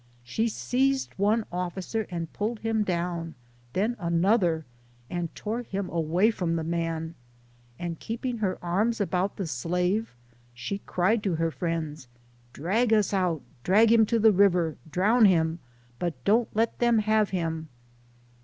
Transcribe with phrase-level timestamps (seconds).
[0.23, 3.35] She seized one officer and pulled him down,
[3.73, 4.65] then another,
[5.11, 7.13] and tore him away from the man;
[7.77, 10.15] and keeping her arms about the slave,
[10.55, 12.07] she cried to her friends:"
[12.51, 13.43] Drag us out!
[13.63, 14.75] Drag him to the river!
[14.89, 15.59] Drown him!
[15.99, 17.69] but don't let them have him